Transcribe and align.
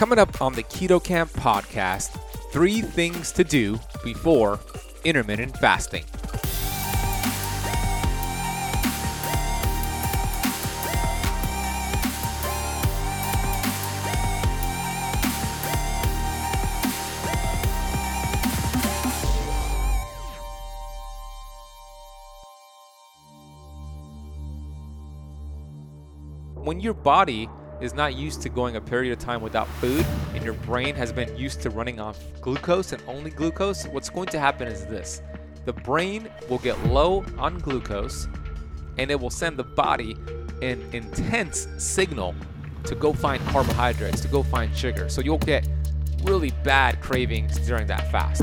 Coming 0.00 0.18
up 0.18 0.40
on 0.40 0.54
the 0.54 0.62
Keto 0.62 1.04
Kamp 1.04 1.30
podcast, 1.32 2.18
three 2.52 2.80
things 2.80 3.32
to 3.32 3.44
do 3.44 3.78
before 4.02 4.58
intermittent 5.04 5.54
fasting. 5.58 6.04
When 26.54 26.80
your 26.80 26.94
body 26.94 27.50
is 27.80 27.94
not 27.94 28.14
used 28.14 28.42
to 28.42 28.48
going 28.48 28.76
a 28.76 28.80
period 28.80 29.12
of 29.12 29.18
time 29.18 29.40
without 29.40 29.66
food 29.66 30.04
and 30.34 30.44
your 30.44 30.54
brain 30.54 30.94
has 30.94 31.12
been 31.12 31.34
used 31.36 31.60
to 31.62 31.70
running 31.70 32.00
off 32.00 32.18
glucose 32.40 32.92
and 32.92 33.02
only 33.06 33.30
glucose, 33.30 33.86
what's 33.86 34.10
going 34.10 34.28
to 34.28 34.38
happen 34.38 34.68
is 34.68 34.86
this 34.86 35.22
the 35.64 35.72
brain 35.72 36.28
will 36.48 36.58
get 36.58 36.78
low 36.86 37.24
on 37.38 37.58
glucose 37.58 38.28
and 38.98 39.10
it 39.10 39.20
will 39.20 39.30
send 39.30 39.56
the 39.56 39.64
body 39.64 40.16
an 40.62 40.82
intense 40.92 41.68
signal 41.78 42.34
to 42.84 42.94
go 42.94 43.12
find 43.12 43.44
carbohydrates, 43.46 44.20
to 44.20 44.28
go 44.28 44.42
find 44.42 44.76
sugar. 44.76 45.08
So 45.08 45.20
you'll 45.20 45.38
get 45.38 45.68
really 46.22 46.50
bad 46.64 47.00
cravings 47.00 47.58
during 47.66 47.86
that 47.86 48.10
fast. 48.10 48.42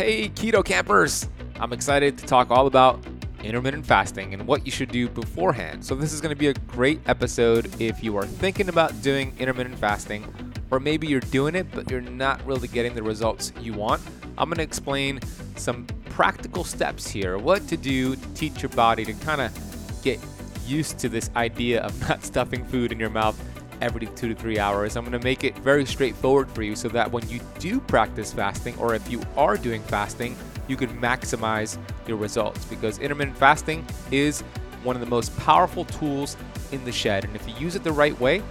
Hey, 0.00 0.30
keto 0.30 0.64
campers! 0.64 1.28
I'm 1.56 1.74
excited 1.74 2.16
to 2.16 2.24
talk 2.24 2.50
all 2.50 2.66
about 2.66 3.04
intermittent 3.44 3.84
fasting 3.84 4.32
and 4.32 4.46
what 4.46 4.64
you 4.64 4.72
should 4.72 4.90
do 4.90 5.10
beforehand. 5.10 5.84
So, 5.84 5.94
this 5.94 6.14
is 6.14 6.22
going 6.22 6.34
to 6.34 6.38
be 6.38 6.46
a 6.46 6.54
great 6.54 7.02
episode 7.04 7.70
if 7.78 8.02
you 8.02 8.16
are 8.16 8.24
thinking 8.24 8.70
about 8.70 9.02
doing 9.02 9.34
intermittent 9.38 9.78
fasting, 9.78 10.24
or 10.70 10.80
maybe 10.80 11.06
you're 11.06 11.20
doing 11.20 11.54
it 11.54 11.70
but 11.72 11.90
you're 11.90 12.00
not 12.00 12.42
really 12.46 12.66
getting 12.66 12.94
the 12.94 13.02
results 13.02 13.52
you 13.60 13.74
want. 13.74 14.00
I'm 14.38 14.48
going 14.48 14.56
to 14.56 14.62
explain 14.62 15.20
some 15.56 15.84
practical 16.06 16.64
steps 16.64 17.06
here 17.06 17.36
what 17.36 17.68
to 17.68 17.76
do 17.76 18.16
to 18.16 18.34
teach 18.34 18.62
your 18.62 18.70
body 18.70 19.04
to 19.04 19.12
kind 19.12 19.42
of 19.42 20.02
get 20.02 20.18
used 20.66 20.98
to 21.00 21.10
this 21.10 21.28
idea 21.36 21.82
of 21.82 22.00
not 22.08 22.24
stuffing 22.24 22.64
food 22.64 22.90
in 22.90 22.98
your 22.98 23.10
mouth 23.10 23.38
every 23.80 24.06
two 24.06 24.28
to 24.28 24.34
three 24.34 24.58
hours. 24.58 24.96
I'm 24.96 25.04
going 25.04 25.18
to 25.18 25.24
make 25.24 25.44
it 25.44 25.56
very 25.58 25.84
straightforward 25.84 26.50
for 26.50 26.62
you 26.62 26.76
so 26.76 26.88
that 26.88 27.10
when 27.10 27.28
you 27.28 27.40
do 27.58 27.80
practice 27.80 28.32
fasting, 28.32 28.76
or 28.78 28.94
if 28.94 29.10
you 29.10 29.20
are 29.36 29.56
doing 29.56 29.82
fasting, 29.82 30.36
you 30.68 30.76
can 30.76 30.88
maximize 31.00 31.78
your 32.06 32.16
results 32.16 32.64
because 32.66 32.98
intermittent 32.98 33.36
fasting 33.36 33.84
is 34.10 34.42
one 34.82 34.96
of 34.96 35.00
the 35.00 35.08
most 35.08 35.36
powerful 35.38 35.84
tools 35.86 36.36
in 36.72 36.84
the 36.84 36.92
shed. 36.92 37.24
And 37.24 37.34
if 37.34 37.46
you 37.48 37.54
use 37.56 37.76
it 37.76 37.84
the 37.84 37.92
right 37.92 38.18
way, 38.20 38.42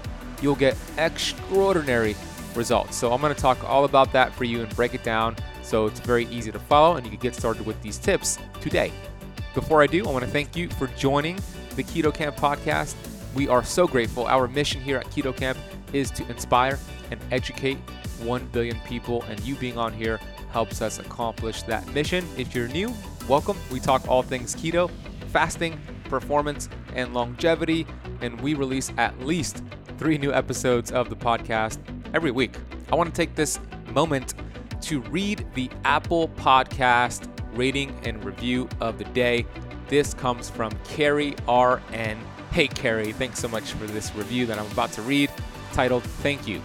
you'll 0.42 0.56
get 0.56 0.78
extraordinary 0.98 2.16
results. 2.56 2.98
So 2.98 3.14
I'm 3.14 3.22
going 3.22 3.34
to 3.34 3.42
talk 3.42 3.64
all 3.64 3.86
about 3.86 4.12
that 4.14 4.34
for 4.34 4.44
you 4.44 4.62
and 4.62 4.76
break 4.76 4.94
it 4.94 5.04
down 5.04 5.36
so 5.62 5.86
it's 5.86 6.00
very 6.00 6.26
easy 6.26 6.52
to 6.52 6.60
follow 6.60 6.98
and 6.98 7.06
you 7.06 7.12
can 7.12 7.20
get 7.20 7.36
started 7.36 7.66
with 7.66 7.82
these 7.82 7.98
tips 7.98 8.38
today. 8.60 8.92
Before 9.54 9.82
I 9.82 9.88
do, 9.88 10.08
I 10.08 10.12
want 10.12 10.26
to 10.26 10.32
thank 10.32 10.56
you 10.56 10.70
for 10.70 10.88
joining 10.88 11.38
the 11.76 11.84
Keto 11.84 12.14
Kamp 12.14 12.36
podcast. 12.36 12.95
We 13.36 13.48
are 13.48 13.64
so 13.64 13.88
grateful. 13.88 14.26
Our 14.26 14.48
mission 14.48 14.82
here 14.82 14.98
at 14.98 15.06
Keto 15.08 15.36
Kamp 15.36 15.58
is 15.94 16.10
to 16.12 16.28
inspire 16.30 16.80
and 17.12 17.20
educate 17.32 17.78
1 18.23 18.48
billion 18.48 18.80
people, 18.82 19.23
and 19.30 19.40
you 19.42 19.56
being 19.56 19.78
on 19.78 19.94
here 19.94 20.20
helps 20.52 20.82
us 20.82 21.00
accomplish 21.00 21.64
that 21.64 21.88
mission. 21.94 22.28
If 22.38 22.56
you're 22.56 22.68
new, 22.68 22.94
welcome. 23.28 23.58
We 23.72 23.80
talk 23.80 24.08
all 24.08 24.23
things 24.23 24.56
keto, 24.56 24.89
fasting, 25.28 25.80
performance, 26.06 26.70
and 26.95 27.14
longevity, 27.14 27.86
and 28.22 28.39
we 28.42 28.56
release 28.56 28.92
at 28.98 29.18
least 29.22 29.64
three 30.00 30.18
new 30.18 30.34
episodes 30.34 30.92
of 30.92 31.10
the 31.10 31.16
podcast 31.16 31.78
every 32.16 32.32
week. 32.32 32.56
I 32.92 32.95
want 32.95 33.14
to 33.14 33.16
take 33.16 33.36
this 33.36 33.60
moment 33.94 34.34
to 34.82 35.02
read 35.02 35.45
the 35.54 35.70
Apple 35.86 36.30
Podcast 36.30 37.28
rating 37.56 37.95
and 38.04 38.23
review 38.23 38.68
of 38.82 38.98
the 38.98 39.04
day. 39.06 39.45
This 39.88 40.14
comes 40.14 40.50
from 40.50 40.72
Carrie 40.84 41.36
RN. 41.48 42.18
Hey, 42.52 42.67
Carrie, 42.67 43.11
thanks 43.11 43.39
so 43.39 43.48
much 43.48 43.73
for 43.73 43.86
this 43.86 44.14
review 44.15 44.48
that 44.48 44.58
I'm 44.58 44.70
about 44.71 44.92
to 44.93 45.04
read 45.04 45.30
titled 45.71 46.02
Thank 46.02 46.48
You. 46.48 46.64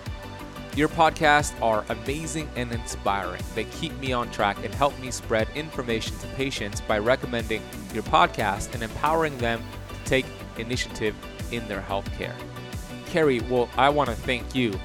Your 0.75 0.89
podcasts 0.89 1.53
are 1.61 1.85
amazing 1.91 2.49
and 2.57 2.73
inspiring. 2.73 3.43
They 3.55 3.65
keep 3.65 3.93
me 3.99 4.11
on 4.15 4.31
track 4.31 4.57
and 4.65 4.75
help 4.75 4.99
me 4.99 5.11
spread 5.11 5.47
information 5.55 6.17
to 6.19 6.27
patients 6.29 6.81
by 6.81 6.99
recommending 6.99 7.63
your 7.93 8.03
podcast 8.05 8.73
and 8.73 8.83
empowering 8.83 9.37
them 9.37 9.63
to 9.89 10.05
take 10.09 10.25
initiative 10.57 11.15
in 11.53 11.69
their 11.69 11.83
healthcare. 11.83 12.35
Carrie, 13.07 13.41
well, 13.41 13.69
I 13.77 13.91
want 13.91 14.09
to 14.09 14.17
thank 14.17 14.55
you. 14.55 14.81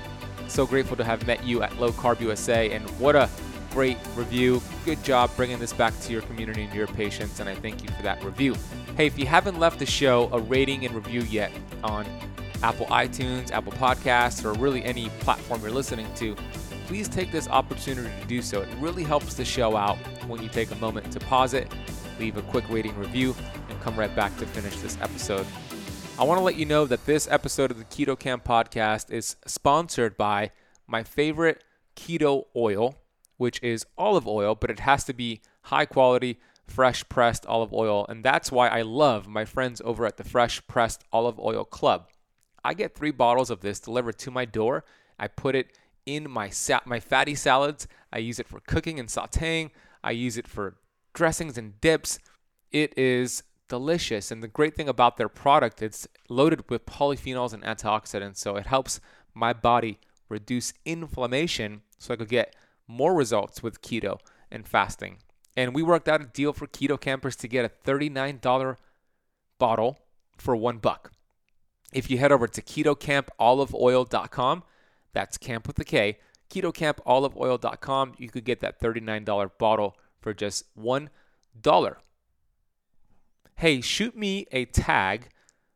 So 0.49 0.67
grateful 0.67 0.97
to 0.97 1.05
have 1.05 1.25
met 1.25 1.45
you 1.45 1.63
at 1.63 1.79
Low 1.79 1.91
Carb 1.91 2.19
USA, 2.19 2.71
and 2.71 2.87
what 2.99 3.15
a 3.15 3.29
great 3.71 3.97
review. 4.15 4.61
Good 4.83 5.01
job 5.05 5.31
bringing 5.37 5.59
this 5.59 5.71
back 5.71 5.97
to 6.01 6.11
your 6.11 6.23
community 6.23 6.63
and 6.63 6.73
your 6.73 6.87
patients, 6.87 7.39
and 7.39 7.47
I 7.47 7.55
thank 7.55 7.83
you 7.83 7.89
for 7.89 8.03
that 8.03 8.21
review. 8.21 8.55
Hey, 8.99 9.05
if 9.05 9.17
you 9.17 9.25
haven't 9.25 9.57
left 9.57 9.79
the 9.79 9.85
show 9.85 10.29
a 10.33 10.41
rating 10.41 10.85
and 10.85 10.93
review 10.93 11.21
yet 11.21 11.53
on 11.85 12.05
Apple 12.61 12.85
iTunes, 12.87 13.49
Apple 13.49 13.71
Podcasts, 13.71 14.43
or 14.43 14.51
really 14.59 14.83
any 14.83 15.07
platform 15.21 15.61
you're 15.61 15.71
listening 15.71 16.05
to, 16.15 16.35
please 16.85 17.07
take 17.07 17.31
this 17.31 17.47
opportunity 17.47 18.09
to 18.19 18.27
do 18.27 18.41
so. 18.41 18.61
It 18.61 18.67
really 18.77 19.05
helps 19.05 19.35
the 19.35 19.45
show 19.45 19.77
out 19.77 19.95
when 20.27 20.43
you 20.43 20.49
take 20.49 20.71
a 20.71 20.75
moment 20.75 21.13
to 21.13 21.19
pause 21.21 21.53
it, 21.53 21.73
leave 22.19 22.35
a 22.35 22.41
quick 22.41 22.69
rating 22.69 22.93
review, 22.97 23.33
and 23.69 23.79
come 23.79 23.95
right 23.95 24.13
back 24.17 24.35
to 24.35 24.45
finish 24.45 24.75
this 24.81 24.97
episode. 24.99 25.47
I 26.19 26.25
want 26.25 26.37
to 26.37 26.43
let 26.43 26.57
you 26.57 26.65
know 26.65 26.85
that 26.85 27.05
this 27.05 27.25
episode 27.31 27.71
of 27.71 27.77
the 27.77 27.85
Keto 27.85 28.19
Kamp 28.19 28.43
podcast 28.43 29.13
is 29.13 29.37
sponsored 29.47 30.17
by 30.17 30.51
my 30.87 31.03
favorite 31.03 31.63
keto 31.95 32.47
oil, 32.53 32.97
which 33.37 33.63
is 33.63 33.85
olive 33.97 34.27
oil, 34.27 34.55
but 34.55 34.69
it 34.69 34.81
has 34.81 35.05
to 35.05 35.13
be 35.13 35.39
high 35.61 35.85
quality, 35.85 36.37
fresh 36.69 37.07
pressed 37.09 37.45
olive 37.45 37.73
oil. 37.73 38.05
And 38.07 38.23
that's 38.23 38.51
why 38.51 38.67
I 38.67 38.81
love 38.81 39.27
my 39.27 39.45
friends 39.45 39.81
over 39.83 40.05
at 40.05 40.17
the 40.17 40.23
Fresh 40.23 40.65
Pressed 40.67 41.03
Olive 41.11 41.39
Oil 41.39 41.65
Club. 41.65 42.09
I 42.63 42.73
get 42.73 42.95
three 42.95 43.11
bottles 43.11 43.49
of 43.49 43.61
this 43.61 43.79
delivered 43.79 44.17
to 44.19 44.31
my 44.31 44.45
door. 44.45 44.85
I 45.17 45.27
put 45.27 45.55
it 45.55 45.77
in 46.05 46.29
my 46.29 46.49
sa- 46.49 46.81
my 46.85 46.99
fatty 46.99 47.35
salads. 47.35 47.87
I 48.11 48.19
use 48.19 48.39
it 48.39 48.47
for 48.47 48.59
cooking 48.61 48.99
and 48.99 49.09
sautéing. 49.09 49.71
I 50.03 50.11
use 50.11 50.37
it 50.37 50.47
for 50.47 50.77
dressings 51.13 51.57
and 51.57 51.79
dips. 51.81 52.19
It 52.71 52.97
is 52.97 53.43
delicious. 53.67 54.31
And 54.31 54.41
the 54.41 54.47
great 54.47 54.75
thing 54.75 54.89
about 54.89 55.17
their 55.17 55.29
product, 55.29 55.81
it's 55.81 56.07
loaded 56.29 56.69
with 56.69 56.85
polyphenols 56.85 57.53
and 57.53 57.63
antioxidants. 57.63 58.37
So 58.37 58.55
it 58.55 58.65
helps 58.65 58.99
my 59.33 59.53
body 59.53 59.99
reduce 60.27 60.73
inflammation 60.85 61.81
so 61.97 62.13
I 62.13 62.17
could 62.17 62.29
get 62.29 62.55
more 62.87 63.13
results 63.13 63.61
with 63.61 63.81
keto 63.81 64.19
and 64.51 64.67
fasting. 64.67 65.17
And 65.59 65.75
we 65.75 65.83
worked 65.83 66.07
out 66.07 66.21
a 66.21 66.25
deal 66.25 66.53
for 66.53 66.67
keto 66.67 66.97
campers 66.97 67.35
to 67.35 67.47
get 67.49 67.65
a 67.65 67.71
$39 67.85 68.77
bottle 69.57 69.99
for 70.37 70.55
one 70.55 70.77
buck. 70.77 71.11
If 71.91 72.09
you 72.09 72.17
head 72.17 72.31
over 72.31 72.47
to 72.47 72.61
ketokampoliveoil.com, 72.61 74.63
that's 75.11 75.37
camp 75.37 75.67
with 75.67 75.77
a 75.77 75.83
K, 75.83 76.17
ketokampoliveoil.com, 76.49 78.13
you 78.17 78.29
could 78.29 78.45
get 78.45 78.61
that 78.61 78.79
$39 78.79 79.51
bottle 79.57 79.97
for 80.21 80.33
just 80.33 80.63
$1 80.77 81.09
hey, 83.57 83.81
shoot 83.81 84.15
me 84.15 84.45
a 84.53 84.63
tag, 84.63 85.27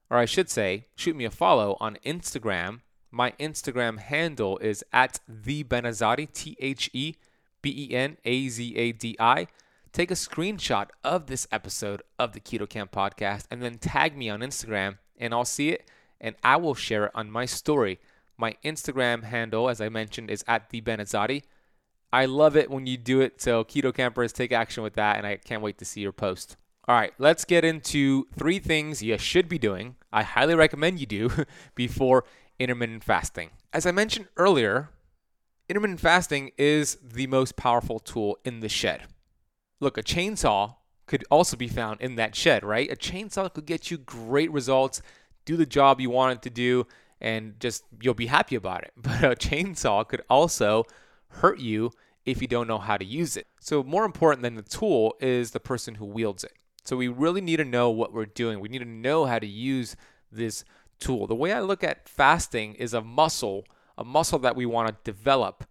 or 0.09 0.17
I 0.17 0.23
should 0.23 0.49
say, 0.49 0.85
shoot 0.95 1.17
me 1.17 1.25
a 1.25 1.29
follow 1.29 1.75
on 1.81 1.97
Instagram. 2.05 2.79
My 3.11 3.31
Instagram 3.31 3.99
handle 3.99 4.57
is 4.59 4.81
at 4.93 5.19
the 5.27 5.65
Benazadi, 5.65 6.31
T 6.31 6.55
H 6.61 6.89
E 6.93 7.15
B 7.61 7.89
E 7.89 7.93
N 7.93 8.15
A 8.23 8.47
Z 8.47 8.77
A 8.77 8.93
D 8.93 9.17
I. 9.19 9.47
Take 9.93 10.09
a 10.09 10.15
screenshot 10.15 10.87
of 11.03 11.27
this 11.27 11.47
episode 11.51 12.01
of 12.17 12.33
the 12.33 12.39
Keto 12.39 12.67
Kamp 12.67 12.91
podcast 12.91 13.45
and 13.51 13.61
then 13.61 13.77
tag 13.77 14.17
me 14.17 14.27
on 14.27 14.39
Instagram, 14.39 14.97
and 15.17 15.33
I'll 15.33 15.45
see 15.45 15.69
it 15.69 15.87
and 16.19 16.35
I 16.43 16.55
will 16.55 16.73
share 16.73 17.05
it 17.05 17.11
on 17.13 17.29
my 17.29 17.45
story. 17.45 17.99
My 18.37 18.55
Instagram 18.65 19.23
handle, 19.23 19.69
as 19.69 19.81
I 19.81 19.89
mentioned, 19.89 20.31
is 20.31 20.43
at 20.47 20.71
the 20.71 20.81
Benazadi. 20.81 21.43
I 22.11 22.25
love 22.25 22.55
it 22.55 22.71
when 22.71 22.87
you 22.87 22.97
do 22.97 23.21
it. 23.21 23.39
So, 23.41 23.63
Keto 23.63 23.93
Campers, 23.93 24.33
take 24.33 24.51
action 24.51 24.81
with 24.81 24.93
that, 24.93 25.17
and 25.17 25.27
I 25.27 25.35
can't 25.35 25.61
wait 25.61 25.77
to 25.79 25.85
see 25.85 26.01
your 26.01 26.11
post. 26.11 26.55
All 26.87 26.95
right, 26.95 27.13
let's 27.19 27.45
get 27.45 27.63
into 27.63 28.25
three 28.35 28.59
things 28.59 29.03
you 29.03 29.17
should 29.17 29.47
be 29.47 29.59
doing. 29.59 29.95
I 30.11 30.23
highly 30.23 30.55
recommend 30.55 30.99
you 30.99 31.05
do 31.05 31.29
before 31.75 32.23
intermittent 32.57 33.03
fasting. 33.03 33.51
As 33.71 33.85
I 33.85 33.91
mentioned 33.91 34.27
earlier, 34.37 34.89
intermittent 35.69 35.99
fasting 35.99 36.51
is 36.57 36.97
the 37.03 37.27
most 37.27 37.57
powerful 37.57 37.99
tool 37.99 38.39
in 38.43 38.61
the 38.61 38.69
shed. 38.69 39.03
Look, 39.83 39.97
a 39.97 40.03
chainsaw 40.03 40.75
could 41.07 41.25
also 41.29 41.57
be 41.57 41.67
found 41.67 41.99
in 41.99 42.15
that 42.15 42.35
shed, 42.35 42.63
right? 42.63 42.89
A 42.89 42.95
chainsaw 42.95 43.53
could 43.53 43.65
get 43.65 43.91
you 43.91 43.97
great 43.97 44.49
results, 44.49 45.01
do 45.43 45.57
the 45.57 45.65
job 45.65 45.99
you 45.99 46.09
want 46.09 46.37
it 46.37 46.41
to 46.43 46.49
do, 46.49 46.87
and 47.19 47.59
just 47.59 47.83
you'll 48.01 48.13
be 48.13 48.27
happy 48.27 48.55
about 48.55 48.83
it. 48.83 48.93
But 48.97 49.23
a 49.25 49.35
chainsaw 49.35 50.07
could 50.07 50.21
also 50.29 50.85
hurt 51.27 51.59
you 51.59 51.91
if 52.25 52.41
you 52.41 52.47
don't 52.47 52.69
know 52.69 52.77
how 52.77 52.95
to 52.95 53.03
use 53.03 53.35
it. 53.35 53.47
So, 53.59 53.83
more 53.83 54.05
important 54.05 54.43
than 54.43 54.55
the 54.55 54.61
tool 54.61 55.15
is 55.19 55.51
the 55.51 55.59
person 55.59 55.95
who 55.95 56.05
wields 56.05 56.45
it. 56.45 56.53
So, 56.85 56.95
we 56.95 57.09
really 57.09 57.41
need 57.41 57.57
to 57.57 57.65
know 57.65 57.89
what 57.89 58.13
we're 58.13 58.25
doing. 58.25 58.61
We 58.61 58.69
need 58.69 58.79
to 58.79 58.85
know 58.85 59.25
how 59.25 59.39
to 59.39 59.47
use 59.47 59.97
this 60.31 60.63
tool. 60.99 61.27
The 61.27 61.35
way 61.35 61.51
I 61.51 61.59
look 61.59 61.83
at 61.83 62.07
fasting 62.07 62.75
is 62.75 62.93
a 62.93 63.01
muscle, 63.01 63.65
a 63.97 64.05
muscle 64.05 64.39
that 64.39 64.55
we 64.55 64.65
want 64.65 64.87
to 64.87 65.11
develop. 65.11 65.65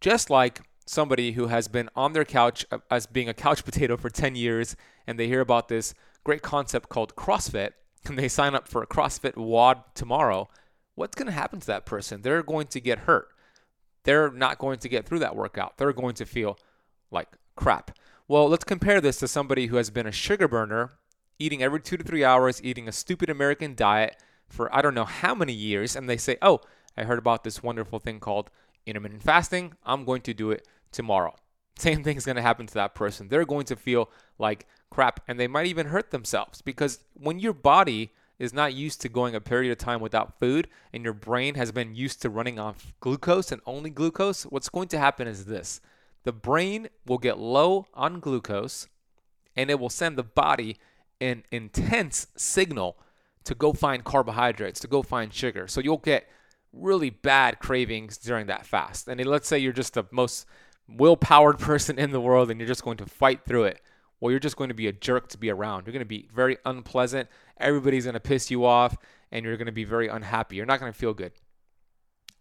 Just 0.00 0.30
like 0.30 0.60
somebody 0.86 1.32
who 1.32 1.48
has 1.48 1.68
been 1.68 1.90
on 1.94 2.12
their 2.12 2.24
couch 2.24 2.64
uh, 2.70 2.78
as 2.90 3.06
being 3.06 3.28
a 3.28 3.34
couch 3.34 3.64
potato 3.64 3.96
for 3.96 4.08
10 4.08 4.34
years 4.34 4.76
and 5.06 5.18
they 5.18 5.26
hear 5.26 5.40
about 5.40 5.68
this 5.68 5.94
great 6.24 6.42
concept 6.42 6.88
called 6.88 7.14
CrossFit 7.16 7.72
and 8.06 8.18
they 8.18 8.28
sign 8.28 8.54
up 8.54 8.68
for 8.68 8.82
a 8.82 8.86
CrossFit 8.86 9.36
WOD 9.36 9.82
tomorrow, 9.94 10.48
what's 10.94 11.16
going 11.16 11.26
to 11.26 11.32
happen 11.32 11.60
to 11.60 11.66
that 11.66 11.86
person? 11.86 12.22
They're 12.22 12.42
going 12.42 12.68
to 12.68 12.80
get 12.80 13.00
hurt. 13.00 13.28
They're 14.04 14.30
not 14.30 14.58
going 14.58 14.78
to 14.78 14.88
get 14.88 15.04
through 15.04 15.18
that 15.18 15.34
workout. 15.34 15.76
They're 15.76 15.92
going 15.92 16.14
to 16.14 16.24
feel 16.24 16.58
like 17.10 17.28
crap. 17.56 17.98
Well, 18.28 18.48
let's 18.48 18.64
compare 18.64 19.00
this 19.00 19.18
to 19.18 19.28
somebody 19.28 19.66
who 19.66 19.76
has 19.76 19.90
been 19.90 20.06
a 20.06 20.12
sugar 20.12 20.46
burner, 20.46 20.92
eating 21.38 21.62
every 21.62 21.80
two 21.80 21.96
to 21.96 22.04
three 22.04 22.24
hours, 22.24 22.62
eating 22.62 22.88
a 22.88 22.92
stupid 22.92 23.28
American 23.28 23.74
diet 23.74 24.16
for 24.48 24.74
I 24.74 24.80
don't 24.80 24.94
know 24.94 25.04
how 25.04 25.34
many 25.34 25.52
years, 25.52 25.96
and 25.96 26.08
they 26.08 26.16
say, 26.16 26.36
Oh, 26.40 26.60
I 26.96 27.04
heard 27.04 27.18
about 27.18 27.44
this 27.44 27.62
wonderful 27.62 27.98
thing 27.98 28.20
called 28.20 28.50
intermittent 28.86 29.22
fasting. 29.22 29.74
I'm 29.84 30.04
going 30.04 30.22
to 30.22 30.34
do 30.34 30.50
it 30.50 30.66
tomorrow. 30.92 31.34
Same 31.78 32.02
thing 32.02 32.16
is 32.16 32.24
going 32.24 32.36
to 32.36 32.42
happen 32.42 32.66
to 32.66 32.74
that 32.74 32.94
person. 32.94 33.28
They're 33.28 33.44
going 33.44 33.66
to 33.66 33.76
feel 33.76 34.10
like 34.38 34.66
crap 34.90 35.20
and 35.28 35.38
they 35.38 35.46
might 35.48 35.66
even 35.66 35.86
hurt 35.88 36.10
themselves 36.10 36.62
because 36.62 37.00
when 37.14 37.38
your 37.38 37.52
body 37.52 38.12
is 38.38 38.52
not 38.52 38.74
used 38.74 39.00
to 39.00 39.08
going 39.08 39.34
a 39.34 39.40
period 39.40 39.72
of 39.72 39.78
time 39.78 40.00
without 40.00 40.38
food 40.38 40.68
and 40.92 41.02
your 41.02 41.12
brain 41.12 41.54
has 41.54 41.72
been 41.72 41.94
used 41.94 42.22
to 42.22 42.30
running 42.30 42.58
off 42.58 42.92
glucose 43.00 43.50
and 43.50 43.60
only 43.66 43.90
glucose, 43.90 44.44
what's 44.44 44.68
going 44.68 44.88
to 44.88 44.98
happen 44.98 45.26
is 45.26 45.46
this 45.46 45.80
the 46.24 46.32
brain 46.32 46.88
will 47.06 47.18
get 47.18 47.38
low 47.38 47.86
on 47.94 48.20
glucose 48.20 48.88
and 49.54 49.70
it 49.70 49.78
will 49.80 49.90
send 49.90 50.16
the 50.16 50.22
body 50.22 50.76
an 51.20 51.44
intense 51.50 52.26
signal 52.36 52.96
to 53.44 53.54
go 53.54 53.72
find 53.72 54.04
carbohydrates, 54.04 54.80
to 54.80 54.88
go 54.88 55.02
find 55.02 55.32
sugar. 55.32 55.68
So 55.68 55.80
you'll 55.80 55.98
get 55.98 56.28
really 56.72 57.10
bad 57.10 57.58
cravings 57.58 58.18
during 58.18 58.46
that 58.46 58.66
fast. 58.66 59.08
And 59.08 59.24
let's 59.24 59.48
say 59.48 59.58
you're 59.58 59.72
just 59.72 59.94
the 59.94 60.04
most 60.10 60.46
will-powered 60.88 61.58
person 61.60 61.98
in 61.98 62.10
the 62.10 62.20
world 62.20 62.50
and 62.50 62.60
you're 62.60 62.68
just 62.68 62.84
going 62.84 62.96
to 62.98 63.06
fight 63.06 63.44
through 63.44 63.64
it. 63.64 63.80
Well, 64.20 64.30
you're 64.30 64.40
just 64.40 64.56
going 64.56 64.68
to 64.68 64.74
be 64.74 64.86
a 64.86 64.92
jerk 64.92 65.28
to 65.28 65.38
be 65.38 65.50
around. 65.50 65.86
You're 65.86 65.92
going 65.92 66.00
to 66.00 66.06
be 66.06 66.28
very 66.34 66.56
unpleasant. 66.64 67.28
Everybody's 67.58 68.04
going 68.04 68.14
to 68.14 68.20
piss 68.20 68.50
you 68.50 68.64
off 68.64 68.96
and 69.30 69.44
you're 69.44 69.56
going 69.56 69.66
to 69.66 69.72
be 69.72 69.84
very 69.84 70.08
unhappy. 70.08 70.56
You're 70.56 70.66
not 70.66 70.80
going 70.80 70.92
to 70.92 70.98
feel 70.98 71.12
good. 71.12 71.32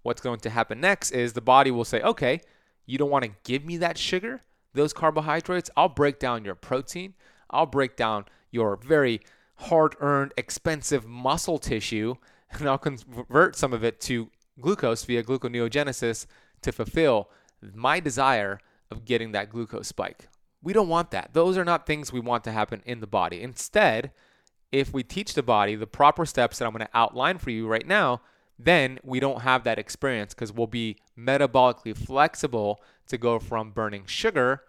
What's 0.03 0.21
going 0.21 0.39
to 0.41 0.49
happen 0.49 0.79
next 0.79 1.11
is 1.11 1.33
the 1.33 1.41
body 1.41 1.71
will 1.71 1.83
say, 1.83 2.01
okay, 2.01 2.41
you 2.85 2.97
don't 2.97 3.09
want 3.09 3.25
to 3.25 3.31
give 3.43 3.65
me 3.65 3.77
that 3.77 3.97
sugar, 3.97 4.43
those 4.73 4.93
carbohydrates. 4.93 5.69
I'll 5.75 5.89
break 5.89 6.19
down 6.19 6.45
your 6.45 6.55
protein. 6.55 7.15
I'll 7.49 7.65
break 7.65 7.95
down 7.95 8.25
your 8.51 8.77
very 8.77 9.21
hard 9.55 9.95
earned, 9.99 10.33
expensive 10.37 11.07
muscle 11.07 11.57
tissue, 11.57 12.15
and 12.51 12.69
I'll 12.69 12.77
convert 12.77 13.55
some 13.55 13.73
of 13.73 13.83
it 13.83 13.99
to 14.01 14.29
glucose 14.59 15.03
via 15.03 15.23
gluconeogenesis 15.23 16.27
to 16.61 16.71
fulfill 16.71 17.29
my 17.61 17.99
desire 17.99 18.59
of 18.91 19.05
getting 19.05 19.31
that 19.31 19.49
glucose 19.49 19.87
spike. 19.87 20.27
We 20.61 20.73
don't 20.73 20.89
want 20.89 21.11
that. 21.11 21.31
Those 21.33 21.57
are 21.57 21.65
not 21.65 21.85
things 21.85 22.11
we 22.11 22.19
want 22.19 22.43
to 22.45 22.51
happen 22.51 22.81
in 22.85 22.99
the 22.99 23.07
body. 23.07 23.41
Instead, 23.41 24.11
if 24.71 24.93
we 24.93 25.03
teach 25.03 25.33
the 25.33 25.43
body 25.43 25.75
the 25.75 25.87
proper 25.87 26.25
steps 26.25 26.57
that 26.57 26.65
I'm 26.65 26.71
going 26.71 26.85
to 26.85 26.97
outline 26.97 27.37
for 27.37 27.51
you 27.51 27.67
right 27.67 27.87
now, 27.87 28.21
then 28.57 28.99
we 29.03 29.19
don't 29.19 29.41
have 29.41 29.63
that 29.63 29.79
experience 29.79 30.33
because 30.33 30.51
we'll 30.51 30.67
be 30.67 30.97
metabolically 31.17 31.95
flexible 31.95 32.81
to 33.07 33.17
go 33.17 33.39
from 33.39 33.71
burning 33.71 34.05
sugar 34.05 34.61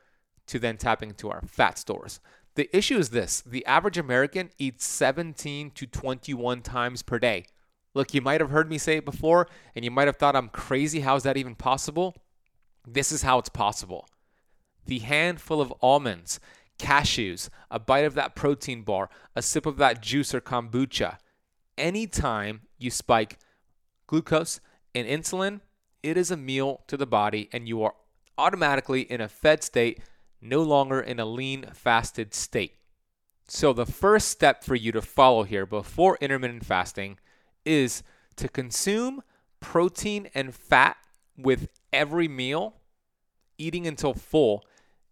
to 0.46 0.58
then 0.58 0.76
tapping 0.76 1.10
into 1.10 1.30
our 1.30 1.42
fat 1.46 1.78
stores. 1.78 2.20
The 2.54 2.74
issue 2.76 2.98
is 2.98 3.10
this 3.10 3.42
the 3.42 3.64
average 3.66 3.98
American 3.98 4.50
eats 4.58 4.84
17 4.86 5.72
to 5.72 5.86
21 5.86 6.62
times 6.62 7.02
per 7.02 7.18
day. 7.18 7.46
Look, 7.94 8.12
you 8.12 8.20
might 8.20 8.40
have 8.40 8.50
heard 8.50 8.68
me 8.68 8.76
say 8.76 8.98
it 8.98 9.04
before, 9.04 9.48
and 9.74 9.84
you 9.84 9.90
might 9.90 10.06
have 10.06 10.16
thought 10.16 10.36
I'm 10.36 10.50
crazy. 10.50 11.00
How 11.00 11.16
is 11.16 11.22
that 11.22 11.38
even 11.38 11.54
possible? 11.54 12.14
This 12.86 13.10
is 13.10 13.22
how 13.22 13.38
it's 13.38 13.48
possible. 13.48 14.08
The 14.86 15.00
handful 15.00 15.60
of 15.60 15.74
almonds, 15.82 16.38
cashews, 16.78 17.48
a 17.70 17.78
bite 17.78 18.04
of 18.04 18.14
that 18.14 18.36
protein 18.36 18.82
bar, 18.82 19.10
a 19.34 19.42
sip 19.42 19.66
of 19.66 19.78
that 19.78 20.00
juice 20.00 20.34
or 20.34 20.40
kombucha, 20.40 21.18
anytime 21.76 22.62
you 22.78 22.90
spike 22.90 23.38
glucose 24.06 24.60
and 24.94 25.06
insulin, 25.06 25.60
it 26.02 26.16
is 26.16 26.30
a 26.30 26.36
meal 26.36 26.82
to 26.86 26.96
the 26.96 27.06
body, 27.06 27.48
and 27.52 27.66
you 27.66 27.82
are 27.82 27.94
automatically 28.38 29.02
in 29.02 29.20
a 29.20 29.28
fed 29.28 29.64
state 29.64 30.00
no 30.40 30.62
longer 30.62 31.00
in 31.00 31.18
a 31.18 31.24
lean, 31.24 31.66
fasted 31.72 32.34
state. 32.34 32.74
So, 33.48 33.72
the 33.72 33.86
first 33.86 34.28
step 34.28 34.64
for 34.64 34.74
you 34.74 34.92
to 34.92 35.02
follow 35.02 35.44
here 35.44 35.66
before 35.66 36.18
intermittent 36.20 36.64
fasting 36.64 37.18
is 37.64 38.02
to 38.36 38.48
consume 38.48 39.22
protein 39.60 40.28
and 40.34 40.54
fat 40.54 40.96
with 41.36 41.68
every 41.92 42.28
meal, 42.28 42.75
eating 43.58 43.86
until 43.86 44.14
full, 44.14 44.64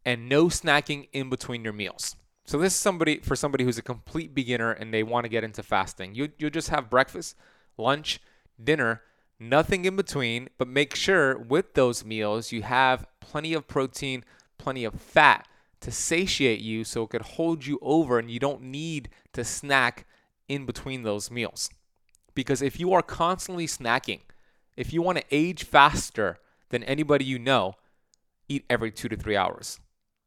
and 0.05 0.29
no 0.29 0.47
snacking 0.47 1.09
in 1.13 1.31
between 1.31 1.65
your 1.65 1.73
meals. 1.73 2.17
So 2.45 2.59
this 2.59 2.75
is 2.75 2.81
somebody 2.81 3.19
for 3.19 3.37
somebody 3.37 3.65
who's 3.65 3.79
a 3.79 3.83
complete 3.83 4.35
beginner 4.35 4.71
and 4.73 4.93
they 4.93 5.03
want 5.03 5.25
to 5.25 5.31
get 5.31 5.45
into 5.45 5.63
fasting. 5.63 6.15
You 6.15 6.31
you 6.37 6.51
just 6.51 6.69
have 6.69 6.91
breakfast, 6.91 7.37
lunch, 7.79 8.21
dinner, 8.63 9.03
nothing 9.41 9.87
in 9.87 9.97
between, 9.97 10.49
but 10.59 10.69
make 10.69 10.95
sure 10.95 11.39
with 11.39 11.75
those 11.75 12.05
meals 12.05 12.53
you 12.53 12.63
have 12.63 13.07
plenty 13.21 13.55
of 13.55 13.67
protein, 13.67 14.25
plenty 14.59 14.85
of 14.85 15.01
fat 15.01 15.49
to 15.81 15.91
satiate 15.91 16.61
you 16.61 16.85
so 16.85 17.05
it 17.05 17.11
could 17.11 17.23
hold 17.23 17.67
you 17.67 17.79
over 17.83 18.19
and 18.19 18.31
you 18.31 18.39
don't 18.39 18.63
need 18.63 19.09
to 19.33 19.45
snack 19.45 20.07
in 20.49 20.67
between 20.67 21.03
those 21.03 21.31
meals. 21.31 21.71
Because 22.35 22.61
if 22.61 22.79
you 22.79 22.93
are 22.93 23.03
constantly 23.03 23.67
snacking, 23.67 24.21
if 24.77 24.93
you 24.93 25.03
want 25.03 25.19
to 25.19 25.25
age 25.31 25.65
faster 25.65 26.39
than 26.71 26.83
anybody 26.85 27.25
you 27.25 27.39
know, 27.39 27.75
eat 28.49 28.65
every 28.69 28.91
two 28.91 29.09
to 29.09 29.17
three 29.17 29.37
hours. 29.37 29.81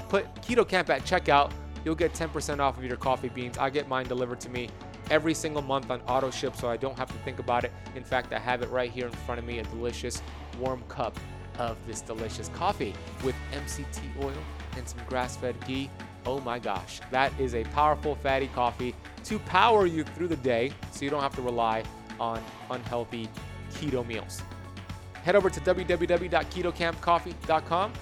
put 0.09 0.35
Keto 0.37 0.68
Kamp 0.68 0.90
at 0.90 1.04
checkout, 1.04 1.52
you'll 1.85 1.95
get 1.95 2.12
10% 2.12 2.59
off 2.61 2.78
of 2.78 2.85
your 2.85 2.97
coffee 2.97 3.28
beans. 3.28 3.59
I 3.59 3.71
get 3.71 3.88
mine 3.88 4.06
delivered 4.06 4.40
to 4.40 4.49
me 4.49 4.68
every 5.10 5.34
single 5.34 5.62
month 5.62 5.90
on 5.90 6.00
auto 6.02 6.30
ship 6.30 6.56
so 6.56 6.68
I 6.68 6.76
don't 6.76 6.98
have 6.98 7.08
to 7.08 7.18
think 7.18 7.38
about 7.38 7.64
it. 7.64 7.72
In 7.94 8.04
fact, 8.04 8.32
I 8.32 8.38
have 8.38 8.62
it 8.62 8.70
right 8.70 8.90
here 8.90 9.06
in 9.06 9.12
front 9.12 9.38
of 9.38 9.46
me 9.46 9.58
a 9.58 9.64
delicious 9.64 10.22
warm 10.58 10.82
cup 10.88 11.18
of 11.58 11.76
this 11.86 12.00
delicious 12.00 12.48
coffee 12.48 12.94
with 13.25 13.34
MCT 13.52 14.22
oil 14.22 14.32
and 14.76 14.88
some 14.88 15.00
grass 15.06 15.36
fed 15.36 15.56
ghee. 15.66 15.90
Oh 16.26 16.40
my 16.40 16.58
gosh, 16.58 17.00
that 17.10 17.32
is 17.38 17.54
a 17.54 17.64
powerful 17.64 18.14
fatty 18.16 18.48
coffee 18.48 18.94
to 19.25 19.38
power 19.40 19.84
you 19.86 20.04
through 20.04 20.28
the 20.28 20.36
day 20.36 20.72
so 20.90 21.04
you 21.04 21.10
don't 21.10 21.22
have 21.22 21.36
to 21.36 21.42
rely 21.42 21.82
on 22.18 22.42
unhealthy 22.70 23.28
keto 23.72 24.06
meals. 24.06 24.40
Head 25.22 25.36
over 25.36 25.50
to 25.50 25.60
www.ketokampcoffee.com 25.60 27.92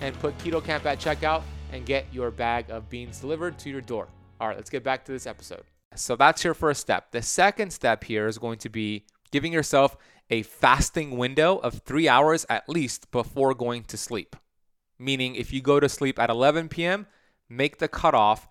and 0.00 0.18
put 0.18 0.36
Keto 0.38 0.64
Kamp 0.64 0.84
at 0.84 0.98
checkout 0.98 1.42
and 1.72 1.86
get 1.86 2.06
your 2.12 2.32
bag 2.32 2.68
of 2.70 2.90
beans 2.90 3.20
delivered 3.20 3.56
to 3.60 3.70
your 3.70 3.80
door. 3.80 4.08
All 4.40 4.48
right, 4.48 4.56
let's 4.56 4.70
get 4.70 4.82
back 4.82 5.04
to 5.04 5.12
this 5.12 5.26
episode. 5.26 5.62
So 5.94 6.16
that's 6.16 6.44
your 6.44 6.54
first 6.54 6.80
step. 6.80 7.12
The 7.12 7.22
second 7.22 7.72
step 7.72 8.04
here 8.04 8.26
is 8.26 8.38
going 8.38 8.58
to 8.58 8.68
be 8.68 9.04
giving 9.30 9.52
yourself 9.52 9.96
a 10.30 10.42
fasting 10.42 11.16
window 11.18 11.58
of 11.58 11.74
three 11.80 12.08
hours 12.08 12.46
at 12.48 12.68
least 12.68 13.10
before 13.10 13.54
going 13.54 13.84
to 13.84 13.96
sleep. 13.96 14.36
Meaning, 14.98 15.34
if 15.34 15.52
you 15.52 15.60
go 15.60 15.80
to 15.80 15.88
sleep 15.88 16.18
at 16.18 16.30
11 16.30 16.68
p.m., 16.68 17.06
make 17.48 17.78
the 17.78 17.88
cutoff 17.88 18.48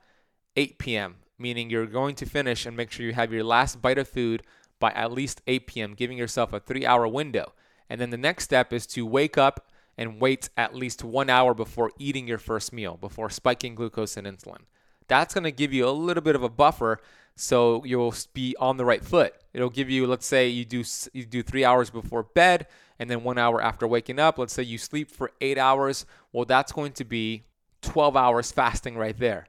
8 0.55 0.77
p.m., 0.77 1.15
meaning 1.39 1.69
you're 1.69 1.87
going 1.87 2.13
to 2.15 2.25
finish 2.25 2.65
and 2.65 2.77
make 2.77 2.91
sure 2.91 3.05
you 3.05 3.13
have 3.13 3.33
your 3.33 3.43
last 3.43 3.81
bite 3.81 3.97
of 3.97 4.07
food 4.07 4.43
by 4.79 4.91
at 4.91 5.11
least 5.11 5.41
8 5.47 5.65
p.m., 5.67 5.93
giving 5.93 6.17
yourself 6.17 6.53
a 6.53 6.59
three 6.59 6.85
hour 6.85 7.07
window. 7.07 7.53
And 7.89 7.99
then 7.99 8.09
the 8.09 8.17
next 8.17 8.43
step 8.43 8.73
is 8.73 8.85
to 8.87 9.05
wake 9.05 9.37
up 9.37 9.67
and 9.97 10.21
wait 10.21 10.49
at 10.57 10.75
least 10.75 11.03
one 11.03 11.29
hour 11.29 11.53
before 11.53 11.91
eating 11.97 12.27
your 12.27 12.37
first 12.37 12.73
meal, 12.73 12.97
before 12.97 13.29
spiking 13.29 13.75
glucose 13.75 14.17
and 14.17 14.27
insulin. 14.27 14.61
That's 15.07 15.33
going 15.33 15.43
to 15.43 15.51
give 15.51 15.73
you 15.73 15.87
a 15.87 15.91
little 15.91 16.23
bit 16.23 16.35
of 16.35 16.43
a 16.43 16.49
buffer 16.49 17.01
so 17.41 17.83
you'll 17.83 18.13
be 18.35 18.55
on 18.59 18.77
the 18.77 18.85
right 18.85 19.03
foot. 19.03 19.33
It'll 19.51 19.71
give 19.71 19.89
you, 19.89 20.05
let's 20.05 20.27
say 20.27 20.47
you 20.47 20.63
do 20.63 20.83
you 21.11 21.25
do 21.25 21.41
3 21.41 21.65
hours 21.65 21.89
before 21.89 22.21
bed 22.21 22.67
and 22.99 23.09
then 23.09 23.23
1 23.23 23.37
hour 23.39 23.59
after 23.59 23.87
waking 23.87 24.19
up. 24.19 24.37
Let's 24.37 24.53
say 24.53 24.61
you 24.61 24.77
sleep 24.77 25.09
for 25.09 25.31
8 25.41 25.57
hours. 25.57 26.05
Well, 26.31 26.45
that's 26.45 26.71
going 26.71 26.91
to 26.93 27.03
be 27.03 27.45
12 27.81 28.15
hours 28.15 28.51
fasting 28.51 28.95
right 28.95 29.17
there. 29.17 29.47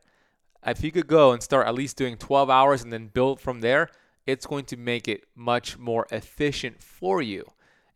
If 0.66 0.82
you 0.82 0.90
could 0.90 1.06
go 1.06 1.32
and 1.32 1.42
start 1.42 1.66
at 1.66 1.74
least 1.74 1.98
doing 1.98 2.16
12 2.16 2.48
hours 2.48 2.82
and 2.82 2.90
then 2.90 3.08
build 3.08 3.40
from 3.40 3.60
there, 3.60 3.90
it's 4.26 4.46
going 4.46 4.64
to 4.66 4.78
make 4.78 5.06
it 5.06 5.24
much 5.36 5.76
more 5.76 6.06
efficient 6.10 6.82
for 6.82 7.20
you. 7.20 7.44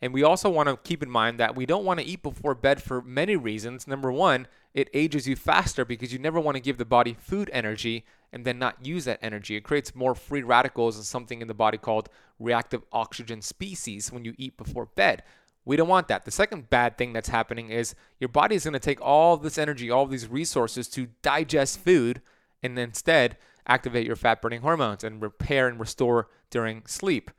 And 0.02 0.12
we 0.12 0.22
also 0.22 0.50
want 0.50 0.68
to 0.68 0.76
keep 0.76 1.02
in 1.02 1.10
mind 1.10 1.40
that 1.40 1.56
we 1.56 1.64
don't 1.64 1.86
want 1.86 2.00
to 2.00 2.06
eat 2.06 2.22
before 2.22 2.54
bed 2.54 2.82
for 2.82 3.00
many 3.00 3.34
reasons. 3.34 3.86
Number 3.86 4.12
one, 4.12 4.46
it 4.74 4.90
ages 4.92 5.26
you 5.26 5.36
faster 5.36 5.86
because 5.86 6.12
you 6.12 6.18
never 6.18 6.38
want 6.38 6.56
to 6.56 6.62
give 6.62 6.76
the 6.76 6.84
body 6.84 7.16
food 7.18 7.48
energy 7.50 8.04
and 8.32 8.44
then 8.44 8.58
not 8.58 8.84
use 8.84 9.04
that 9.04 9.18
energy. 9.22 9.56
It 9.56 9.64
creates 9.64 9.94
more 9.94 10.14
free 10.14 10.42
radicals 10.42 10.96
and 10.96 11.04
something 11.04 11.40
in 11.40 11.48
the 11.48 11.54
body 11.54 11.78
called 11.78 12.08
reactive 12.38 12.82
oxygen 12.92 13.42
species 13.42 14.12
when 14.12 14.24
you 14.24 14.34
eat 14.36 14.56
before 14.56 14.86
bed. 14.86 15.22
We 15.64 15.76
don't 15.76 15.88
want 15.88 16.08
that. 16.08 16.24
The 16.24 16.30
second 16.30 16.70
bad 16.70 16.96
thing 16.96 17.12
that's 17.12 17.28
happening 17.28 17.70
is 17.70 17.94
your 18.20 18.28
body 18.28 18.54
is 18.54 18.64
going 18.64 18.74
to 18.74 18.78
take 18.78 19.00
all 19.00 19.36
this 19.36 19.58
energy, 19.58 19.90
all 19.90 20.06
these 20.06 20.28
resources 20.28 20.88
to 20.90 21.08
digest 21.22 21.80
food 21.80 22.22
and 22.62 22.78
instead 22.78 23.36
activate 23.66 24.06
your 24.06 24.16
fat 24.16 24.40
burning 24.40 24.60
hormones 24.60 25.02
and 25.02 25.20
repair 25.20 25.66
and 25.66 25.80
restore 25.80 26.28
during 26.50 26.86
sleep. 26.86 27.30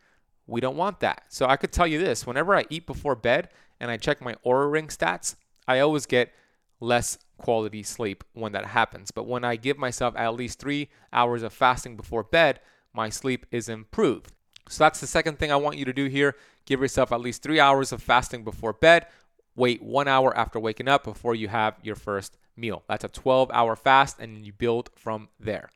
We 0.46 0.62
don't 0.62 0.77
want 0.77 1.00
that. 1.00 1.24
So 1.29 1.46
I 1.46 1.58
could 1.58 1.72
tell 1.72 1.88
you 1.88 2.00
this 2.00 2.27
whenever 2.27 2.56
I 2.56 2.65
eat 2.70 2.86
before 2.86 3.15
bed 3.15 3.50
and 3.79 3.91
I 3.91 3.98
check 3.98 4.22
my 4.22 4.36
Oura 4.46 4.72
ring 4.72 4.88
stats, 4.88 5.36
I 5.67 5.79
always 5.79 6.06
get 6.06 6.34
less 6.79 7.17
quality 7.38 7.84
sleep 7.84 8.24
when 8.34 8.51
that 8.51 8.65
happens. 8.65 9.12
But 9.12 9.27
when 9.27 9.44
I 9.44 9.56
give 9.56 9.77
myself 9.77 10.15
at 10.17 10.34
least 10.34 10.60
three 10.60 10.89
hours 11.13 11.44
of 11.44 11.53
fasting 11.53 11.96
before 11.96 12.24
bed, 12.24 12.60
my 12.94 13.10
sleep 13.10 13.46
is 13.51 13.70
improved. 13.70 14.32
So 14.70 14.84
that's 14.84 15.00
the 15.00 15.08
second 15.08 15.39
thing 15.39 15.51
I 15.51 15.56
want 15.56 15.77
you 15.77 15.86
to 15.86 15.94
do 15.94 16.06
here. 16.06 16.36
Give 16.65 16.82
yourself 16.82 17.12
at 17.12 17.22
least 17.22 17.44
three 17.44 17.60
hours 17.60 17.91
of 17.91 18.01
fasting 18.03 18.44
before 18.44 18.74
bed. 18.74 19.08
Wait 19.56 19.82
one 19.82 20.08
hour 20.08 20.36
after 20.38 20.60
waking 20.60 20.88
up 20.88 21.03
before 21.03 21.34
you 21.34 21.48
have 21.48 21.75
your 21.82 21.96
first 21.96 22.38
meal. 22.56 22.84
That's 22.88 23.03
a 23.03 23.10
12 23.10 23.50
hour 23.53 23.75
fast, 23.75 24.20
and 24.20 24.46
you 24.46 24.51
build 24.51 24.89
from 24.96 25.29
there. 25.39 25.70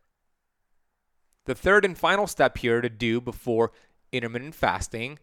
The 1.45 1.55
third 1.55 1.85
and 1.85 1.97
final 1.97 2.27
step 2.27 2.57
here 2.57 2.81
to 2.81 2.89
do 2.89 3.19
before 3.21 3.71
intermittent 4.11 4.55
fasting 4.55 5.19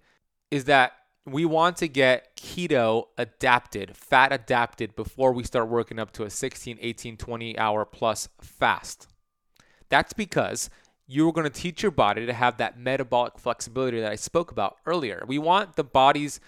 is 0.50 0.64
that 0.64 0.92
we 1.32 1.44
want 1.44 1.76
to 1.78 1.88
get 1.88 2.36
keto 2.36 3.04
adapted, 3.16 3.96
fat 3.96 4.32
adapted 4.32 4.96
before 4.96 5.32
we 5.32 5.44
start 5.44 5.68
working 5.68 5.98
up 5.98 6.12
to 6.12 6.24
a 6.24 6.30
16, 6.30 6.78
18, 6.80 7.16
20 7.16 7.58
hour 7.58 7.84
plus 7.84 8.28
fast. 8.40 9.06
That's 9.88 10.12
because 10.12 10.70
you're 11.06 11.32
going 11.32 11.50
to 11.50 11.50
teach 11.50 11.82
your 11.82 11.92
body 11.92 12.26
to 12.26 12.32
have 12.32 12.58
that 12.58 12.78
metabolic 12.78 13.38
flexibility 13.38 14.00
that 14.00 14.12
I 14.12 14.16
spoke 14.16 14.50
about 14.50 14.76
earlier. 14.86 15.24
We 15.26 15.38
want 15.38 15.76
the 15.76 15.84
body's 15.84 16.40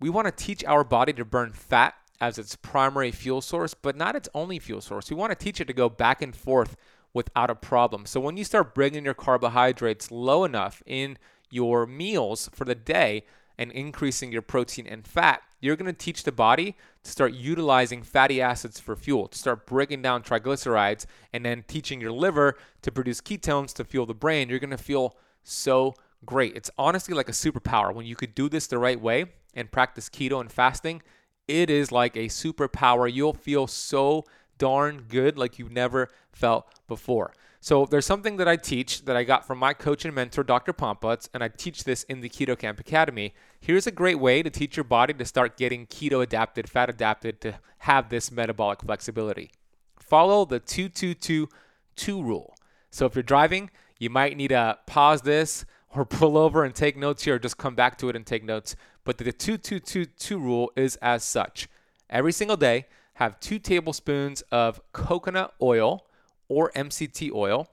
we 0.00 0.10
want 0.10 0.26
to 0.26 0.44
teach 0.44 0.64
our 0.64 0.84
body 0.84 1.12
to 1.14 1.24
burn 1.24 1.52
fat 1.52 1.94
as 2.20 2.38
its 2.38 2.56
primary 2.56 3.10
fuel 3.10 3.40
source, 3.40 3.74
but 3.74 3.96
not 3.96 4.16
its 4.16 4.28
only 4.34 4.58
fuel 4.58 4.80
source. 4.80 5.10
We 5.10 5.16
want 5.16 5.30
to 5.30 5.44
teach 5.44 5.60
it 5.60 5.66
to 5.66 5.72
go 5.72 5.88
back 5.88 6.20
and 6.20 6.36
forth 6.36 6.76
without 7.14 7.50
a 7.50 7.54
problem. 7.54 8.04
So 8.04 8.20
when 8.20 8.36
you 8.36 8.44
start 8.44 8.74
bringing 8.74 9.04
your 9.04 9.14
carbohydrates 9.14 10.10
low 10.10 10.44
enough 10.44 10.82
in 10.84 11.16
your 11.50 11.86
meals 11.86 12.50
for 12.52 12.64
the 12.64 12.74
day 12.74 13.24
and 13.58 13.72
increasing 13.72 14.32
your 14.32 14.42
protein 14.42 14.86
and 14.86 15.06
fat, 15.06 15.42
you're 15.60 15.76
going 15.76 15.86
to 15.86 15.92
teach 15.92 16.24
the 16.24 16.32
body 16.32 16.76
to 17.02 17.10
start 17.10 17.32
utilizing 17.32 18.02
fatty 18.02 18.40
acids 18.40 18.78
for 18.78 18.94
fuel, 18.94 19.28
to 19.28 19.38
start 19.38 19.66
breaking 19.66 20.02
down 20.02 20.22
triglycerides, 20.22 21.06
and 21.32 21.44
then 21.44 21.64
teaching 21.66 22.00
your 22.00 22.12
liver 22.12 22.56
to 22.82 22.92
produce 22.92 23.20
ketones 23.20 23.72
to 23.74 23.84
fuel 23.84 24.06
the 24.06 24.14
brain. 24.14 24.48
You're 24.48 24.58
going 24.58 24.70
to 24.70 24.78
feel 24.78 25.16
so 25.42 25.94
great. 26.24 26.56
It's 26.56 26.70
honestly 26.76 27.14
like 27.14 27.28
a 27.28 27.32
superpower. 27.32 27.94
When 27.94 28.06
you 28.06 28.16
could 28.16 28.34
do 28.34 28.48
this 28.48 28.66
the 28.66 28.78
right 28.78 29.00
way 29.00 29.26
and 29.54 29.70
practice 29.70 30.08
keto 30.08 30.40
and 30.40 30.52
fasting, 30.52 31.02
it 31.48 31.70
is 31.70 31.92
like 31.92 32.16
a 32.16 32.26
superpower. 32.26 33.12
You'll 33.12 33.32
feel 33.32 33.66
so 33.66 34.24
darn 34.58 35.04
good 35.08 35.38
like 35.38 35.58
you've 35.58 35.72
never 35.72 36.08
felt 36.32 36.66
before. 36.88 37.32
So 37.66 37.84
there's 37.84 38.06
something 38.06 38.36
that 38.36 38.46
I 38.46 38.54
teach 38.54 39.06
that 39.06 39.16
I 39.16 39.24
got 39.24 39.44
from 39.44 39.58
my 39.58 39.74
coach 39.74 40.04
and 40.04 40.14
mentor, 40.14 40.44
Dr. 40.44 40.72
Pompa, 40.72 41.28
and 41.34 41.42
I 41.42 41.48
teach 41.48 41.82
this 41.82 42.04
in 42.04 42.20
the 42.20 42.28
Keto 42.28 42.56
Kamp 42.56 42.78
Academy. 42.78 43.34
Here's 43.58 43.88
a 43.88 43.90
great 43.90 44.20
way 44.20 44.40
to 44.44 44.50
teach 44.50 44.76
your 44.76 44.84
body 44.84 45.12
to 45.14 45.24
start 45.24 45.56
getting 45.56 45.84
keto 45.88 46.22
adapted, 46.22 46.70
fat 46.70 46.88
adapted, 46.88 47.40
to 47.40 47.58
have 47.78 48.08
this 48.08 48.30
metabolic 48.30 48.82
flexibility. 48.82 49.50
Follow 49.98 50.44
the 50.44 50.60
2222 50.60 52.22
rule. 52.22 52.54
So 52.92 53.04
if 53.04 53.16
you're 53.16 53.24
driving, 53.24 53.70
you 53.98 54.10
might 54.10 54.36
need 54.36 54.50
to 54.50 54.78
pause 54.86 55.22
this 55.22 55.64
or 55.90 56.04
pull 56.04 56.38
over 56.38 56.62
and 56.62 56.72
take 56.72 56.96
notes 56.96 57.24
here, 57.24 57.34
or 57.34 57.40
just 57.40 57.58
come 57.58 57.74
back 57.74 57.98
to 57.98 58.08
it 58.08 58.14
and 58.14 58.24
take 58.24 58.44
notes. 58.44 58.76
But 59.02 59.18
the 59.18 59.24
2222 59.24 60.38
rule 60.38 60.70
is 60.76 60.94
as 61.02 61.24
such 61.24 61.66
every 62.08 62.30
single 62.30 62.56
day, 62.56 62.86
have 63.14 63.40
two 63.40 63.58
tablespoons 63.58 64.42
of 64.52 64.80
coconut 64.92 65.52
oil 65.60 66.05
or 66.48 66.70
MCT 66.72 67.32
oil, 67.32 67.68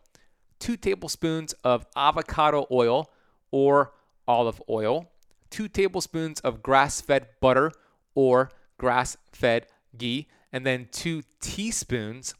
two 0.59 0.77
tablespoons 0.77 1.53
of 1.63 1.85
avocado 1.95 2.67
oil 2.71 3.09
or 3.51 3.93
olive 4.27 4.61
oil, 4.69 5.11
two 5.49 5.67
tablespoons 5.67 6.39
of 6.41 6.63
grass 6.63 7.01
fed 7.01 7.27
butter 7.41 7.71
or 8.15 8.51
grass 8.77 9.17
fed 9.31 9.67
ghee, 9.97 10.27
and 10.51 10.65
then 10.65 10.87
two 10.91 11.23
teaspoons 11.41 12.33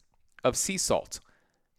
of 0.44 0.56
sea 0.56 0.78
salt. 0.78 1.20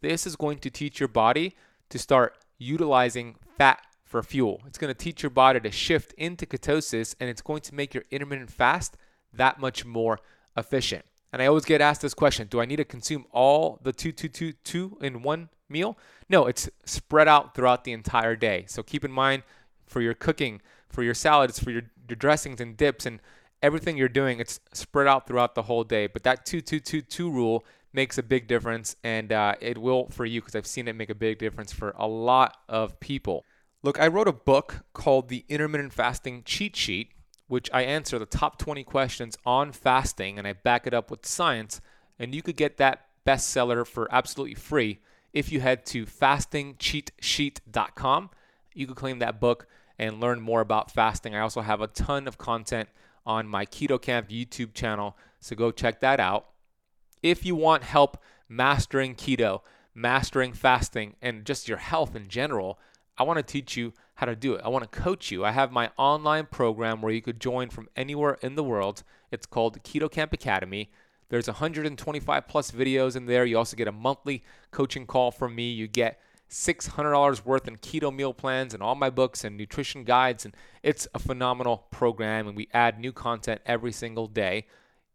This 0.00 0.26
is 0.26 0.36
going 0.36 0.58
to 0.58 0.70
teach 0.70 1.00
your 1.00 1.08
body 1.08 1.56
to 1.90 1.98
start 1.98 2.36
utilizing 2.58 3.36
fat 3.56 3.80
for 4.04 4.22
fuel. 4.22 4.62
It's 4.66 4.78
going 4.78 4.92
to 4.92 4.98
teach 4.98 5.22
your 5.22 5.30
body 5.30 5.60
to 5.60 5.70
shift 5.70 6.12
into 6.14 6.46
ketosis 6.46 7.14
and 7.18 7.28
it's 7.28 7.42
going 7.42 7.62
to 7.62 7.74
make 7.74 7.94
your 7.94 8.04
intermittent 8.10 8.50
fast 8.50 8.96
that 9.32 9.58
much 9.58 9.84
more 9.84 10.18
efficient. 10.56 11.04
And 11.34 11.42
I 11.42 11.46
always 11.46 11.64
get 11.64 11.80
asked 11.80 12.00
this 12.00 12.14
question 12.14 12.46
Do 12.46 12.60
I 12.60 12.64
need 12.64 12.76
to 12.76 12.84
consume 12.84 13.26
all 13.32 13.80
the 13.82 13.92
2222 13.92 14.98
in 15.00 15.22
one 15.22 15.48
meal? 15.68 15.98
No, 16.28 16.46
it's 16.46 16.70
spread 16.84 17.26
out 17.26 17.56
throughout 17.56 17.82
the 17.82 17.90
entire 17.90 18.36
day. 18.36 18.66
So 18.68 18.84
keep 18.84 19.04
in 19.04 19.10
mind 19.10 19.42
for 19.84 20.00
your 20.00 20.14
cooking, 20.14 20.62
for 20.88 21.02
your 21.02 21.12
salads, 21.12 21.58
for 21.58 21.72
your, 21.72 21.82
your 22.08 22.14
dressings 22.14 22.60
and 22.60 22.76
dips, 22.76 23.04
and 23.04 23.18
everything 23.64 23.96
you're 23.96 24.08
doing, 24.08 24.38
it's 24.38 24.60
spread 24.72 25.08
out 25.08 25.26
throughout 25.26 25.56
the 25.56 25.62
whole 25.62 25.82
day. 25.82 26.06
But 26.06 26.22
that 26.22 26.46
2222 26.46 27.28
rule 27.28 27.64
makes 27.92 28.16
a 28.16 28.22
big 28.22 28.46
difference, 28.46 28.94
and 29.02 29.32
uh, 29.32 29.56
it 29.60 29.76
will 29.76 30.08
for 30.10 30.24
you 30.24 30.40
because 30.40 30.54
I've 30.54 30.68
seen 30.68 30.86
it 30.86 30.94
make 30.94 31.10
a 31.10 31.16
big 31.16 31.40
difference 31.40 31.72
for 31.72 31.96
a 31.96 32.06
lot 32.06 32.58
of 32.68 33.00
people. 33.00 33.44
Look, 33.82 33.98
I 33.98 34.06
wrote 34.06 34.28
a 34.28 34.32
book 34.32 34.84
called 34.92 35.28
The 35.28 35.44
Intermittent 35.48 35.94
Fasting 35.94 36.44
Cheat 36.44 36.76
Sheet 36.76 37.10
which 37.46 37.70
I 37.72 37.82
answer 37.82 38.18
the 38.18 38.26
top 38.26 38.58
20 38.58 38.82
questions 38.84 39.36
on 39.44 39.72
fasting 39.72 40.38
and 40.38 40.46
I 40.46 40.54
back 40.54 40.86
it 40.86 40.94
up 40.94 41.10
with 41.10 41.26
science. 41.26 41.80
And 42.18 42.34
you 42.34 42.40
could 42.42 42.56
get 42.56 42.78
that 42.78 43.06
bestseller 43.26 43.86
for 43.86 44.08
absolutely 44.10 44.54
free 44.54 45.00
if 45.32 45.52
you 45.52 45.60
head 45.60 45.84
to 45.86 46.06
fastingcheatsheet.com. 46.06 48.30
You 48.74 48.86
could 48.86 48.96
claim 48.96 49.18
that 49.18 49.40
book 49.40 49.66
and 49.98 50.20
learn 50.20 50.40
more 50.40 50.60
about 50.60 50.90
fasting. 50.90 51.34
I 51.34 51.40
also 51.40 51.60
have 51.60 51.80
a 51.80 51.86
ton 51.86 52.26
of 52.26 52.38
content 52.38 52.88
on 53.26 53.48
my 53.48 53.66
Keto 53.66 54.00
Kamp 54.00 54.28
YouTube 54.28 54.74
channel, 54.74 55.16
so 55.40 55.56
go 55.56 55.70
check 55.70 56.00
that 56.00 56.20
out. 56.20 56.46
If 57.22 57.46
you 57.46 57.54
want 57.54 57.84
help 57.84 58.18
mastering 58.48 59.14
keto, 59.14 59.60
mastering 59.94 60.52
fasting, 60.52 61.14
and 61.22 61.44
just 61.44 61.68
your 61.68 61.78
health 61.78 62.14
in 62.14 62.28
general, 62.28 62.78
I 63.16 63.22
want 63.22 63.38
to 63.38 63.42
teach 63.42 63.76
you 63.76 63.92
how 64.24 64.32
to 64.32 64.36
do 64.36 64.54
it. 64.54 64.62
I 64.64 64.68
want 64.68 64.90
to 64.90 65.00
coach 65.00 65.30
you. 65.30 65.44
I 65.44 65.52
have 65.52 65.70
my 65.70 65.90
online 65.98 66.46
program 66.46 67.02
where 67.02 67.12
you 67.12 67.20
could 67.20 67.38
join 67.40 67.68
from 67.68 67.90
anywhere 67.94 68.38
in 68.40 68.54
the 68.54 68.64
world. 68.64 69.02
It's 69.30 69.44
called 69.44 69.82
Keto 69.82 70.10
Kamp 70.10 70.32
Academy. 70.32 70.90
There's 71.28 71.46
125 71.46 72.48
plus 72.48 72.70
videos 72.70 73.16
in 73.16 73.26
there. 73.26 73.44
You 73.44 73.58
also 73.58 73.76
get 73.76 73.86
a 73.86 73.92
monthly 73.92 74.42
coaching 74.70 75.06
call 75.06 75.30
from 75.30 75.54
me. 75.54 75.72
You 75.72 75.88
get 75.88 76.18
$600 76.50 77.44
worth 77.44 77.68
in 77.68 77.76
keto 77.76 78.10
meal 78.14 78.32
plans 78.32 78.72
and 78.72 78.82
all 78.82 78.94
my 78.94 79.10
books 79.10 79.44
and 79.44 79.58
nutrition 79.58 80.04
guides. 80.04 80.46
And 80.46 80.56
it's 80.82 81.06
a 81.14 81.18
phenomenal 81.18 81.84
program, 81.90 82.48
and 82.48 82.56
we 82.56 82.68
add 82.72 82.98
new 82.98 83.12
content 83.12 83.60
every 83.66 83.92
single 83.92 84.26
day. 84.26 84.64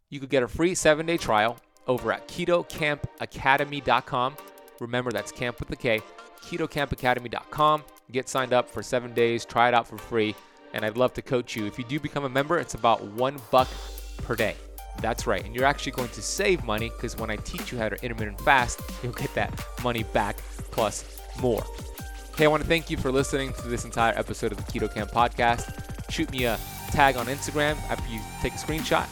You 0.10 0.20
could 0.20 0.30
get 0.30 0.44
a 0.44 0.48
free 0.48 0.76
seven 0.76 1.08
day 1.08 1.18
trial 1.18 1.58
over 1.88 2.12
at 2.12 2.28
ketokampacademy.com. 2.28 4.38
Remember, 4.80 5.12
that's 5.12 5.32
camp 5.32 5.60
with 5.60 5.70
the 5.70 5.76
K, 5.76 6.02
ketokampacademy.com. 6.44 7.84
Get 8.12 8.28
signed 8.28 8.54
up 8.54 8.70
for 8.70 8.82
seven 8.82 9.14
days, 9.14 9.46
try 9.46 9.68
it 9.68 9.74
out 9.74 9.88
for 9.88 9.98
free, 9.98 10.36
and 10.74 10.84
I'd 10.84 10.98
love 10.98 11.14
to 11.14 11.22
coach 11.22 11.56
you. 11.56 11.68
If 11.68 11.78
you 11.78 11.86
do 11.86 12.00
become 12.00 12.26
a 12.26 12.30
member, 12.30 12.58
it's 12.58 12.74
about 12.74 13.04
one 13.04 13.40
buck 13.52 13.68
per 14.24 14.36
day. 14.36 14.56
That's 15.02 15.28
right, 15.28 15.46
and 15.46 15.56
you're 15.56 15.66
actually 15.66 15.92
going 15.94 16.10
to 16.10 16.22
save 16.22 16.64
money 16.64 16.90
because 16.90 17.16
when 17.18 17.30
I 17.30 17.36
teach 17.38 17.72
you 17.72 17.78
how 17.78 17.88
to 17.88 18.04
intermittent 18.04 18.42
fast, 18.42 18.82
you'll 19.04 19.14
get 19.14 19.34
that 19.36 19.64
money 19.84 20.04
back 20.04 20.38
plus 20.72 21.22
more. 21.40 21.64
Hey, 22.36 22.46
I 22.46 22.48
want 22.48 22.64
to 22.64 22.70
thank 22.70 22.90
you 22.90 22.98
for 22.98 23.12
listening 23.12 23.54
to 23.54 23.68
this 23.68 23.86
entire 23.86 24.18
episode 24.18 24.52
of 24.52 24.58
the 24.58 24.64
Keto 24.64 24.92
Kamp 24.92 25.12
podcast. 25.12 26.12
Shoot 26.12 26.32
me 26.32 26.46
a 26.46 26.58
tag 26.92 27.16
on 27.16 27.28
Instagram 27.28 27.78
after 27.90 28.12
you 28.12 28.20
take 28.42 28.54
a 28.54 28.58
screenshot. 28.58 29.08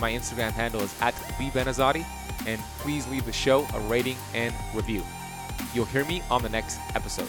My 0.00 0.10
Instagram 0.10 0.50
handle 0.50 0.80
is 0.80 0.94
at 1.00 1.14
Lee 1.38 1.52
and 2.46 2.60
please 2.78 3.06
leave 3.08 3.26
the 3.26 3.32
show 3.32 3.66
a 3.74 3.80
rating 3.80 4.16
and 4.34 4.54
review. 4.74 5.02
You'll 5.74 5.84
hear 5.84 6.04
me 6.06 6.22
on 6.30 6.42
the 6.42 6.48
next 6.48 6.78
episode. 6.94 7.28